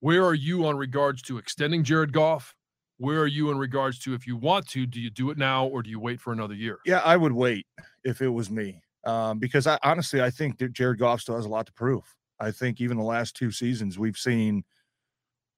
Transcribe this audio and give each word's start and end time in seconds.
Where 0.00 0.24
are 0.24 0.34
you 0.34 0.66
on 0.66 0.76
regards 0.76 1.22
to 1.22 1.38
extending 1.38 1.82
Jared 1.82 2.12
Goff? 2.12 2.54
Where 2.98 3.20
are 3.20 3.28
you 3.28 3.50
in 3.50 3.58
regards 3.58 3.98
to 4.00 4.14
if 4.14 4.26
you 4.26 4.36
want 4.36 4.66
to, 4.68 4.86
do 4.86 5.00
you 5.00 5.10
do 5.10 5.30
it 5.30 5.38
now 5.38 5.66
or 5.66 5.82
do 5.82 5.90
you 5.90 6.00
wait 6.00 6.20
for 6.20 6.32
another 6.32 6.54
year? 6.54 6.78
Yeah, 6.84 7.00
I 7.04 7.16
would 7.16 7.32
wait 7.32 7.66
if 8.04 8.20
it 8.20 8.28
was 8.28 8.50
me, 8.50 8.82
um, 9.04 9.38
because 9.38 9.66
I 9.66 9.78
honestly 9.82 10.20
I 10.20 10.30
think 10.30 10.58
that 10.58 10.72
Jared 10.72 10.98
Goff 10.98 11.20
still 11.20 11.36
has 11.36 11.44
a 11.44 11.48
lot 11.48 11.66
to 11.66 11.72
prove. 11.72 12.02
I 12.40 12.50
think 12.50 12.80
even 12.80 12.96
the 12.96 13.04
last 13.04 13.36
two 13.36 13.50
seasons 13.50 13.98
we've 13.98 14.16
seen 14.16 14.64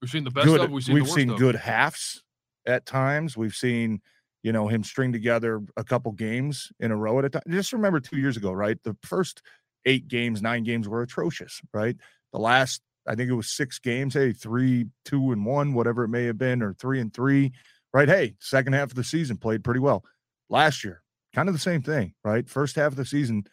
we've 0.00 0.10
seen 0.10 0.24
the 0.24 0.30
best 0.30 0.46
good, 0.46 0.60
of, 0.60 0.70
we've 0.70 0.84
seen, 0.84 0.94
we've 0.94 1.08
seen 1.08 1.34
good 1.36 1.54
halves 1.54 2.22
at 2.66 2.86
times. 2.86 3.36
We've 3.36 3.54
seen 3.54 4.00
you 4.42 4.52
know 4.52 4.68
him 4.68 4.84
string 4.84 5.12
together 5.12 5.62
a 5.76 5.84
couple 5.84 6.12
games 6.12 6.70
in 6.78 6.90
a 6.90 6.96
row 6.96 7.18
at 7.18 7.24
a 7.24 7.30
time. 7.30 7.42
Just 7.48 7.72
remember 7.72 8.00
two 8.00 8.18
years 8.18 8.36
ago, 8.36 8.52
right? 8.52 8.82
The 8.82 8.96
first 9.02 9.42
eight 9.86 10.08
games, 10.08 10.42
nine 10.42 10.62
games 10.62 10.88
were 10.88 11.02
atrocious, 11.02 11.60
right? 11.72 11.96
The 12.32 12.38
last 12.38 12.82
I 13.10 13.16
think 13.16 13.28
it 13.28 13.34
was 13.34 13.50
six 13.50 13.80
games. 13.80 14.14
Hey, 14.14 14.32
three, 14.32 14.86
two, 15.04 15.32
and 15.32 15.44
one, 15.44 15.74
whatever 15.74 16.04
it 16.04 16.08
may 16.08 16.26
have 16.26 16.38
been, 16.38 16.62
or 16.62 16.74
three 16.74 17.00
and 17.00 17.12
three, 17.12 17.52
right? 17.92 18.08
Hey, 18.08 18.36
second 18.38 18.72
half 18.74 18.90
of 18.90 18.94
the 18.94 19.02
season 19.02 19.36
played 19.36 19.64
pretty 19.64 19.80
well. 19.80 20.04
Last 20.48 20.84
year, 20.84 21.02
kind 21.34 21.48
of 21.48 21.52
the 21.54 21.58
same 21.58 21.82
thing, 21.82 22.14
right? 22.22 22.48
First 22.48 22.76
half 22.76 22.92
of 22.92 22.96
the 22.96 23.04
season, 23.04 23.44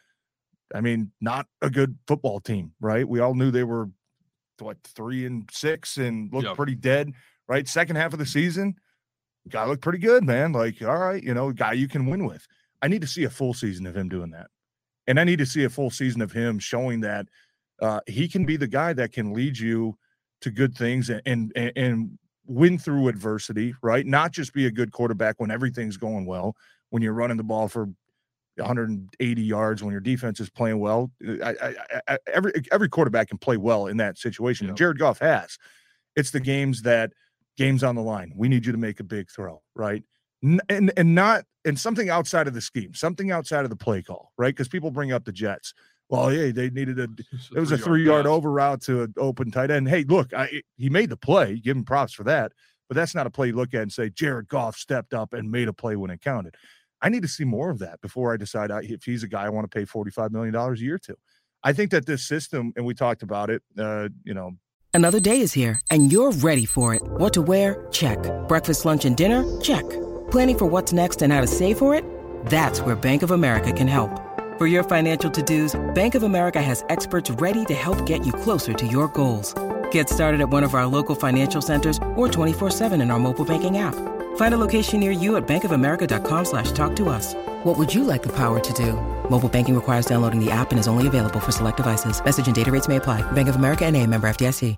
I 0.76 0.82
mean, 0.82 1.12
not 1.22 1.48
a 1.64 1.72
good 1.72 1.98
football 2.08 2.40
team, 2.40 2.74
right? 2.80 3.08
We 3.08 3.20
all 3.20 3.34
knew 3.34 3.50
they 3.50 3.64
were 3.64 3.90
what 4.60 4.78
three 4.84 5.26
and 5.26 5.50
six 5.52 5.98
and 5.98 6.32
looked 6.32 6.46
Yep. 6.50 6.56
pretty 6.56 6.76
dead, 6.76 7.14
right? 7.48 7.68
Second 7.68 7.96
half 7.96 8.14
of 8.14 8.20
the 8.20 8.26
season, 8.28 8.76
guy 9.50 9.66
looked 9.66 9.82
pretty 9.82 10.00
good, 10.00 10.24
man. 10.24 10.52
Like, 10.52 10.84
all 10.84 11.00
right, 11.00 11.24
you 11.24 11.34
know, 11.34 11.52
guy 11.52 11.74
you 11.74 11.88
can 11.88 12.06
win 12.06 12.26
with. 12.26 12.46
I 12.84 12.90
need 12.90 13.02
to 13.02 13.08
see 13.08 13.24
a 13.24 13.30
full 13.32 13.56
season 13.56 13.88
of 13.88 13.98
him 13.98 14.08
doing 14.08 14.30
that. 14.32 14.48
And 15.08 15.20
I 15.20 15.24
need 15.24 15.40
to 15.40 15.46
see 15.48 15.64
a 15.64 15.70
full 15.70 15.90
season 15.90 16.22
of 16.22 16.32
him 16.32 16.60
showing 16.60 17.00
that 17.02 17.28
uh, 17.82 18.00
he 18.08 18.28
can 18.28 18.46
be 18.46 18.58
the 18.58 18.68
guy 18.68 18.94
that 18.94 19.12
can 19.12 19.34
lead 19.34 19.58
you 19.58 19.98
to 20.42 20.52
good 20.52 20.76
things 20.76 21.10
and, 21.10 21.22
and 21.26 21.72
and 21.76 22.18
win 22.46 22.78
through 22.78 23.08
adversity, 23.08 23.76
right? 23.82 24.06
Not 24.06 24.32
just 24.32 24.54
be 24.54 24.66
a 24.66 24.72
good 24.72 24.92
quarterback 24.92 25.36
when 25.40 25.52
everything's 25.52 25.98
going 25.98 26.26
well, 26.26 26.56
when 26.90 27.04
you're 27.04 27.14
running 27.14 27.38
the 27.38 27.44
ball 27.44 27.68
for 27.68 27.90
180 28.56 29.42
yards, 29.42 29.84
when 29.84 29.92
your 29.92 30.02
defense 30.02 30.40
is 30.40 30.50
playing 30.50 30.80
well. 30.80 31.12
I, 31.44 31.56
I, 31.62 31.76
I, 32.08 32.18
every 32.34 32.54
every 32.72 32.90
quarterback 32.90 33.30
can 33.30 33.38
play 33.38 33.58
well 33.58 33.88
in 33.88 33.98
that 33.98 34.18
situation. 34.18 34.68
Yeah. 34.68 34.74
Jared 34.74 35.00
Goff 35.00 35.20
has. 35.20 35.58
It's 36.16 36.32
the 36.32 36.40
games 36.40 36.82
that 36.84 37.12
games 37.58 37.84
on 37.84 37.96
the 37.96 38.02
line. 38.02 38.34
We 38.36 38.48
need 38.48 38.66
you 38.66 38.72
to 38.72 38.78
make 38.78 39.00
a 39.00 39.04
big 39.04 39.30
throw, 39.30 39.62
right? 39.76 40.04
And 40.42 40.92
and 40.96 41.16
not 41.16 41.46
and 41.66 41.80
something 41.80 42.10
outside 42.10 42.48
of 42.48 42.54
the 42.54 42.62
scheme, 42.62 42.94
something 42.94 43.32
outside 43.32 43.64
of 43.64 43.70
the 43.70 43.76
play 43.76 44.02
call, 44.02 44.32
right? 44.38 44.56
Because 44.56 44.68
people 44.68 44.92
bring 44.92 45.12
up 45.12 45.26
the 45.26 45.32
Jets. 45.32 45.74
Well, 46.10 46.32
yeah, 46.32 46.52
they 46.52 46.70
needed 46.70 47.00
a 47.00 47.08
it 47.56 47.60
was 47.60 47.72
a 47.72 47.78
three 47.78 48.06
yard 48.06 48.26
over 48.26 48.50
route 48.52 48.82
to 48.84 49.04
an 49.04 49.14
open 49.18 49.52
tight 49.52 49.72
end. 49.72 49.90
Hey, 49.90 50.04
look, 50.04 50.34
I, 50.34 50.62
he 50.78 50.90
made 50.90 51.10
the 51.10 51.18
play. 51.18 51.58
Give 51.60 51.76
him 51.76 51.84
props 51.84 52.14
for 52.14 52.24
that. 52.24 52.54
But 52.88 52.96
that's 52.96 53.14
not 53.14 53.28
a 53.28 53.30
play 53.30 53.48
you 53.48 53.54
look 53.54 53.74
at 53.74 53.82
and 53.82 53.92
say 53.92 54.10
Jared 54.10 54.48
Goff 54.48 54.78
stepped 54.78 55.14
up 55.14 55.34
and 55.34 55.52
made 55.52 55.68
a 55.68 55.74
play 55.74 55.98
when 55.98 56.10
it 56.10 56.22
counted. 56.22 56.56
I 57.02 57.10
need 57.10 57.22
to 57.24 57.28
see 57.28 57.44
more 57.44 57.70
of 57.70 57.80
that 57.80 58.00
before 58.02 58.34
I 58.34 58.38
decide 58.38 58.72
I- 58.72 58.84
if 58.84 59.04
he's 59.04 59.24
a 59.24 59.28
guy 59.28 59.44
I 59.44 59.50
want 59.50 59.70
to 59.70 59.78
pay 59.78 59.86
$45 59.86 60.32
million 60.32 60.56
a 60.56 60.74
year 60.76 60.98
to. 61.00 61.16
I 61.64 61.74
think 61.74 61.92
that 61.92 62.06
this 62.06 62.24
system, 62.24 62.72
and 62.78 62.86
we 62.86 62.94
talked 62.94 63.24
about 63.24 63.50
it, 63.50 63.62
uh, 63.78 64.08
you 64.24 64.34
know, 64.34 64.52
Another 64.94 65.20
day 65.20 65.42
is 65.42 65.52
here, 65.54 65.80
and 65.92 66.12
you're 66.12 66.32
ready 66.32 66.66
for 66.66 66.96
it. 66.96 67.02
What 67.04 67.34
to 67.34 67.42
wear? 67.42 67.86
Check. 67.92 68.18
Breakfast, 68.48 68.86
lunch, 68.86 69.04
and 69.06 69.16
dinner? 69.18 69.44
Check. 69.60 69.88
Planning 70.32 70.58
for 70.58 70.66
what's 70.66 70.94
next 70.94 71.22
and 71.22 71.32
how 71.34 71.42
to 71.42 71.46
save 71.48 71.78
for 71.78 71.94
it? 71.94 72.04
That's 72.46 72.80
where 72.82 72.96
Bank 72.96 73.22
of 73.22 73.32
America 73.32 73.72
can 73.74 73.88
help. 73.88 74.10
For 74.58 74.66
your 74.66 74.84
financial 74.84 75.30
to 75.30 75.44
dos, 75.44 75.80
Bank 75.94 76.16
of 76.16 76.24
America 76.24 76.60
has 76.60 76.84
experts 76.90 77.30
ready 77.30 77.64
to 77.66 77.76
help 77.76 78.04
get 78.08 78.26
you 78.26 78.34
closer 78.34 78.74
to 78.74 78.88
your 78.88 79.08
goals. 79.10 79.54
Get 79.92 80.10
started 80.10 80.42
at 80.42 80.50
one 80.50 80.64
of 80.64 80.74
our 80.74 80.88
local 80.88 81.14
financial 81.14 81.62
centers 81.62 82.00
or 82.16 82.28
24-7 82.28 83.00
in 83.00 83.12
our 83.12 83.20
mobile 83.20 83.46
banking 83.46 83.78
app. 83.78 83.94
Find 84.38 84.56
a 84.56 84.58
location 84.58 85.00
near 85.00 85.12
you 85.12 85.38
at 85.38 85.48
bankofamerica.com 85.48 86.46
slash 86.46 86.72
talk 86.72 86.96
to 86.96 87.10
us. 87.10 87.36
What 87.66 87.78
would 87.78 87.94
you 87.94 88.04
like 88.04 88.24
the 88.24 88.34
power 88.34 88.60
to 88.60 88.74
do? 88.74 88.94
Mobile 89.30 89.48
banking 89.48 89.76
requires 89.76 90.08
downloading 90.08 90.44
the 90.44 90.50
app 90.50 90.72
and 90.72 90.80
is 90.80 90.88
only 90.88 91.06
available 91.06 91.40
for 91.40 91.52
select 91.52 91.78
devices. 91.78 92.20
Message 92.26 92.48
and 92.48 92.56
data 92.56 92.72
rates 92.72 92.88
may 92.88 92.96
apply. 92.96 93.22
Bank 93.34 93.50
of 93.50 93.58
America 93.58 93.86
and 93.86 93.96
a 93.96 94.08
member 94.08 94.28
FDIC. 94.28 94.76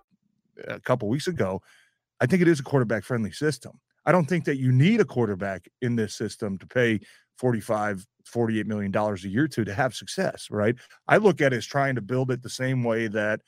a 0.68 0.82
couple 0.82 1.08
weeks 1.08 1.28
ago, 1.28 1.62
I 2.20 2.26
think 2.26 2.42
it 2.42 2.50
is 2.50 2.60
a 2.60 2.64
quarterback 2.64 3.06
friendly 3.06 3.32
system. 3.32 3.80
I 4.06 4.12
don't 4.12 4.26
think 4.26 4.44
that 4.44 4.58
you 4.58 4.74
need 4.74 5.00
a 5.00 5.06
quarterback 5.06 5.70
in 5.82 5.96
this 5.96 6.16
system 6.16 6.58
to 6.58 6.68
pay 6.68 7.00
45, 7.38 8.06
48 8.30 8.68
million 8.68 8.92
dollars 8.92 9.26
a 9.26 9.30
year 9.30 9.48
to 9.48 9.66
to 9.66 9.74
have 9.74 9.94
success, 9.94 10.48
right? 10.50 10.76
I 11.08 11.18
look 11.18 11.42
at 11.42 11.54
it 11.54 11.58
as 11.58 11.66
trying 11.66 11.96
to 11.96 12.02
build 12.02 12.32
it 12.32 12.42
the 12.42 12.50
same 12.50 12.84
way 12.84 13.08
that 13.08 13.42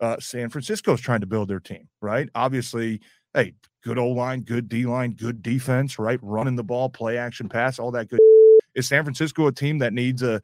uh, 0.00 0.18
San 0.18 0.48
Francisco 0.48 0.94
is 0.94 1.00
trying 1.00 1.20
to 1.20 1.26
build 1.26 1.48
their 1.48 1.60
team, 1.60 1.88
right? 2.00 2.28
Obviously, 2.34 3.00
hey, 3.34 3.54
good 3.82 3.98
O 3.98 4.08
line, 4.08 4.40
good 4.40 4.68
D 4.68 4.86
line, 4.86 5.12
good 5.12 5.42
defense, 5.42 5.98
right? 5.98 6.18
Running 6.22 6.56
the 6.56 6.64
ball, 6.64 6.88
play 6.88 7.18
action 7.18 7.48
pass, 7.48 7.78
all 7.78 7.90
that 7.92 8.08
good. 8.08 8.20
Is 8.74 8.88
San 8.88 9.02
Francisco 9.02 9.48
a 9.48 9.52
team 9.52 9.78
that 9.78 9.92
needs 9.92 10.22
a 10.22 10.40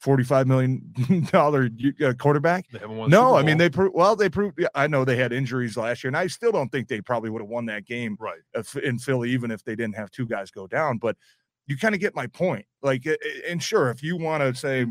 45 0.00 0.46
million 0.46 0.94
dollar 1.32 1.68
uh, 2.02 2.14
quarterback? 2.14 2.66
They 2.70 2.78
haven't 2.78 2.96
won. 2.96 3.10
No, 3.10 3.36
I 3.36 3.42
mean 3.42 3.58
they 3.58 3.68
pro- 3.68 3.90
well 3.92 4.16
they 4.16 4.30
proved. 4.30 4.58
yeah, 4.58 4.68
I 4.74 4.86
know 4.86 5.04
they 5.04 5.16
had 5.16 5.32
injuries 5.32 5.76
last 5.76 6.02
year, 6.02 6.08
and 6.08 6.16
I 6.16 6.26
still 6.26 6.52
don't 6.52 6.70
think 6.72 6.88
they 6.88 7.02
probably 7.02 7.28
would 7.30 7.42
have 7.42 7.50
won 7.50 7.66
that 7.66 7.84
game 7.84 8.16
right. 8.18 8.40
in 8.82 8.98
Philly, 8.98 9.30
even 9.30 9.50
if 9.50 9.62
they 9.62 9.76
didn't 9.76 9.96
have 9.96 10.10
two 10.10 10.26
guys 10.26 10.50
go 10.50 10.66
down. 10.66 10.96
But 10.98 11.16
you 11.66 11.76
kind 11.76 11.94
of 11.94 12.00
get 12.00 12.14
my 12.14 12.26
point. 12.28 12.66
Like, 12.86 13.06
and 13.46 13.62
sure, 13.62 13.90
if 13.90 14.02
you 14.02 14.16
want 14.16 14.42
to 14.42 14.54
say, 14.58 14.86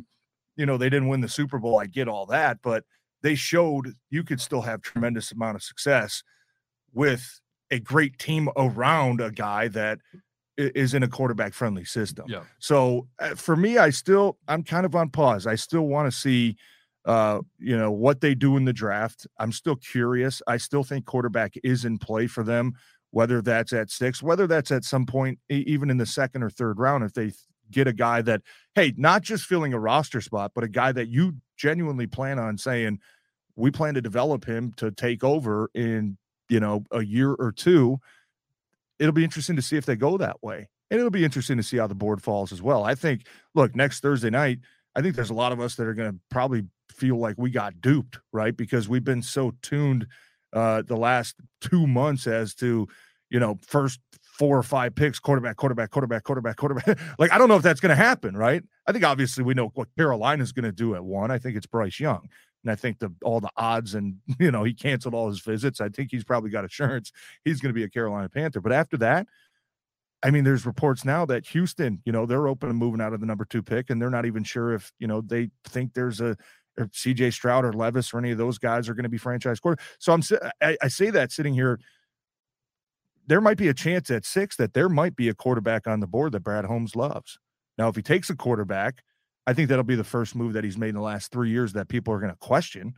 you 0.56 0.66
know, 0.66 0.78
they 0.78 0.90
didn't 0.90 1.08
win 1.08 1.22
the 1.22 1.30
Super 1.30 1.58
Bowl, 1.58 1.80
I 1.80 1.88
get 1.88 2.08
all 2.08 2.28
that, 2.28 2.60
but 2.62 2.84
they 3.24 3.34
showed 3.34 3.94
you 4.12 4.24
could 4.24 4.40
still 4.40 4.62
have 4.62 4.82
tremendous 4.82 5.32
amount 5.32 5.56
of 5.56 5.64
success 5.64 6.22
with 6.94 7.40
a 7.72 7.80
great 7.80 8.20
team 8.20 8.50
around 8.56 9.20
a 9.20 9.32
guy 9.32 9.68
that 9.70 10.00
is 10.58 10.94
in 10.94 11.04
a 11.04 11.08
quarterback 11.08 11.54
friendly 11.54 11.86
system. 11.86 12.26
Yeah. 12.28 12.44
So 12.60 13.08
uh, 13.20 13.36
for 13.36 13.56
me, 13.56 13.78
I 13.78 13.90
still 13.90 14.38
I'm 14.48 14.64
kind 14.64 14.86
of 14.86 14.96
on 14.96 15.10
pause. 15.10 15.48
I 15.48 15.56
still 15.56 15.88
want 15.88 16.12
to 16.12 16.18
see 16.18 16.56
uh, 17.06 17.40
you 17.60 17.78
know, 17.78 17.92
what 17.92 18.20
they 18.22 18.34
do 18.34 18.58
in 18.58 18.66
the 18.66 18.74
draft. 18.74 19.28
I'm 19.40 19.52
still 19.52 19.76
curious. 19.76 20.42
I 20.48 20.58
still 20.58 20.84
think 20.84 21.06
quarterback 21.06 21.54
is 21.64 21.86
in 21.86 22.00
play 22.00 22.28
for 22.28 22.44
them, 22.44 22.74
whether 23.12 23.42
that's 23.42 23.74
at 23.74 23.92
six, 23.92 24.24
whether 24.24 24.48
that's 24.48 24.72
at 24.72 24.84
some 24.84 25.06
point, 25.06 25.40
even 25.50 25.90
in 25.90 25.98
the 25.98 26.06
second 26.06 26.42
or 26.42 26.50
third 26.50 26.80
round, 26.80 27.04
if 27.04 27.14
they 27.14 27.26
th- 27.26 27.36
get 27.72 27.88
a 27.88 27.94
guy 27.94 28.22
that, 28.22 28.42
hey, 28.76 28.94
not 28.98 29.22
just 29.22 29.46
filling 29.46 29.74
a 29.74 29.80
roster 29.80 30.22
spot, 30.22 30.52
but 30.54 30.64
a 30.64 30.68
guy 30.68 30.92
that 30.92 31.08
you 31.08 31.36
genuinely 31.58 32.08
plan 32.08 32.40
on 32.40 32.58
saying, 32.58 33.00
we 33.56 33.72
plan 33.72 33.94
to 33.94 34.02
develop 34.02 34.46
him 34.46 34.74
to 34.78 34.92
take 34.92 35.24
over 35.24 35.70
in, 35.74 36.18
you 36.50 36.60
know, 36.60 36.84
a 36.92 37.04
year 37.04 37.32
or 37.32 37.52
two. 37.52 38.00
It'll 39.00 39.14
be 39.14 39.24
interesting 39.24 39.56
to 39.56 39.62
see 39.62 39.78
if 39.78 39.86
they 39.86 39.96
go 39.96 40.18
that 40.18 40.44
way. 40.44 40.68
And 40.92 41.00
it'll 41.00 41.12
be 41.12 41.26
interesting 41.26 41.58
to 41.58 41.64
see 41.64 41.78
how 41.78 41.88
the 41.88 41.96
board 41.96 42.22
falls 42.22 42.52
as 42.52 42.62
well. 42.62 42.84
I 42.84 42.96
think, 42.96 43.26
look, 43.56 43.76
next 43.76 44.02
Thursday 44.02 44.30
night, 44.30 44.60
I 44.96 45.02
think 45.02 45.16
there's 45.16 45.30
a 45.30 45.34
lot 45.34 45.52
of 45.52 45.60
us 45.60 45.76
that 45.76 45.88
are 45.88 45.94
going 45.94 46.12
to 46.12 46.20
probably 46.30 46.66
feel 46.92 47.18
like 47.18 47.36
we 47.38 47.50
got 47.50 47.82
duped, 47.82 48.20
right? 48.32 48.56
Because 48.56 48.88
we've 48.88 49.04
been 49.04 49.22
so 49.22 49.54
tuned 49.62 50.08
uh, 50.54 50.84
the 50.84 50.96
last 50.96 51.36
two 51.60 51.88
months 51.88 52.28
as 52.28 52.54
to, 52.56 52.88
you 53.30 53.40
know, 53.40 53.58
first 53.62 54.00
four 54.38 54.58
or 54.58 54.64
five 54.64 54.96
picks, 54.96 55.20
quarterback, 55.20 55.56
quarterback, 55.56 55.92
quarterback, 55.92 56.24
quarterback, 56.24 56.58
quarterback. 56.58 57.00
like, 57.20 57.32
I 57.32 57.38
don't 57.38 57.48
know 57.48 57.56
if 57.56 57.64
that's 57.64 57.80
going 57.80 57.90
to 57.90 57.96
happen, 57.96 58.36
right? 58.36 58.64
I 58.86 58.92
think 58.92 59.06
obviously 59.06 59.44
we 59.44 59.54
know 59.54 59.72
what 59.76 59.88
Carolina's 59.98 60.52
going 60.52 60.66
to 60.66 60.72
do 60.72 60.96
at 60.96 61.04
one. 61.04 61.32
I 61.32 61.38
think 61.38 61.56
it's 61.56 61.66
Bryce 61.66 62.00
Young. 62.00 62.28
And 62.64 62.72
I 62.72 62.76
think 62.76 63.00
the 63.00 63.14
all 63.24 63.40
the 63.40 63.52
odds 63.56 63.94
and 63.94 64.18
you 64.40 64.52
know 64.52 64.64
he 64.64 64.74
canceled 64.74 65.14
all 65.14 65.30
his 65.30 65.40
visits. 65.40 65.80
I 65.80 65.90
think 65.90 66.10
he's 66.12 66.24
probably 66.24 66.50
got 66.50 66.66
assurance 66.66 67.12
he's 67.44 67.62
going 67.62 67.70
to 67.70 67.78
be 67.78 67.84
a 67.84 67.90
Carolina 67.90 68.28
Panther. 68.28 68.60
But 68.60 68.72
after 68.72 68.98
that, 68.98 69.28
I 70.24 70.32
mean, 70.32 70.44
there's 70.44 70.66
reports 70.66 71.06
now 71.06 71.26
that 71.28 71.46
Houston, 71.50 72.02
you 72.06 72.12
know, 72.12 72.26
they're 72.26 72.48
open 72.48 72.70
to 72.70 72.74
moving 72.74 73.02
out 73.02 73.14
of 73.14 73.20
the 73.20 73.28
number 73.28 73.46
two 73.46 73.62
pick, 73.62 73.92
and 73.92 74.02
they're 74.02 74.10
not 74.10 74.26
even 74.26 74.44
sure 74.44 74.74
if 74.74 74.92
you 74.98 75.08
know 75.08 75.22
they 75.22 75.52
think 75.66 75.94
there's 75.94 76.20
a 76.20 76.36
CJ 76.80 77.32
Stroud 77.32 77.64
or 77.64 77.72
Levis 77.72 78.14
or 78.14 78.18
any 78.20 78.32
of 78.32 78.38
those 78.38 78.58
guys 78.58 78.90
are 78.90 78.96
going 78.96 79.04
to 79.04 79.10
be 79.10 79.18
franchise 79.18 79.60
quarter. 79.60 79.82
So 80.00 80.12
I'm 80.12 80.22
I, 80.62 80.76
I 80.82 80.88
say 80.88 81.10
that 81.12 81.32
sitting 81.32 81.54
here 81.54 81.80
there 83.28 83.42
might 83.42 83.58
be 83.58 83.68
a 83.68 83.74
chance 83.74 84.10
at 84.12 84.26
six 84.26 84.56
that 84.58 84.74
there 84.74 84.90
might 84.90 85.16
be 85.16 85.30
a 85.30 85.34
quarterback 85.34 85.88
on 85.88 86.00
the 86.00 86.08
board 86.08 86.32
that 86.34 86.44
Brad 86.44 86.66
Holmes 86.66 86.96
loves. 86.96 87.38
Now, 87.78 87.90
if 87.90 87.96
he 87.96 88.02
takes 88.02 88.30
a 88.30 88.36
quarterback, 88.36 89.04
I 89.48 89.54
think 89.54 89.70
that'll 89.70 89.84
be 89.84 89.96
the 89.96 90.04
first 90.04 90.36
move 90.36 90.54
that 90.54 90.64
he's 90.64 90.78
made 90.78 90.90
in 90.90 90.96
the 90.96 91.02
last 91.02 91.32
three 91.32 91.50
years 91.50 91.74
that 91.74 91.88
people 91.88 92.14
are 92.14 92.20
going 92.20 92.32
to 92.32 92.38
question. 92.38 92.96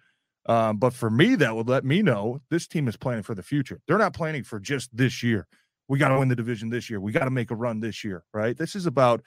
Um, 0.47 0.77
but 0.77 0.93
for 0.93 1.09
me, 1.09 1.35
that 1.35 1.55
would 1.55 1.67
let 1.67 1.83
me 1.83 2.01
know 2.01 2.39
this 2.49 2.67
team 2.67 2.87
is 2.87 2.95
planning 2.95 3.23
for 3.23 3.35
the 3.35 3.43
future. 3.43 3.81
They're 3.87 3.97
not 3.97 4.13
planning 4.13 4.43
for 4.43 4.59
just 4.59 4.95
this 4.95 5.21
year. 5.21 5.47
We 5.89 5.99
got 5.99 6.09
to 6.09 6.19
win 6.19 6.29
the 6.29 6.35
division 6.35 6.69
this 6.69 6.89
year. 6.89 7.01
We 7.01 7.11
got 7.11 7.25
to 7.25 7.31
make 7.31 7.51
a 7.51 7.55
run 7.55 7.79
this 7.79 8.03
year, 8.03 8.23
right? 8.33 8.57
This 8.57 8.75
is 8.75 8.85
about 8.85 9.21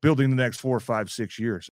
building 0.00 0.30
the 0.30 0.36
next 0.36 0.60
four, 0.60 0.78
five, 0.80 1.10
six 1.10 1.38
years. 1.38 1.68